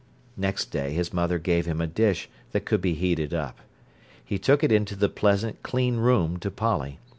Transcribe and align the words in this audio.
Next 0.35 0.71
day 0.71 0.93
his 0.93 1.13
mother 1.13 1.37
gave 1.37 1.67
him 1.67 1.79
a 1.79 1.85
dish 1.85 2.27
that 2.53 2.65
could 2.65 2.81
be 2.81 2.95
heated 2.95 3.35
up. 3.35 3.59
He 4.25 4.39
took 4.39 4.63
it 4.63 4.71
into 4.71 4.95
the 4.95 5.09
pleasant, 5.09 5.61
clean 5.61 5.97
room 5.97 6.37
to 6.39 6.49
Polly. 6.49 6.97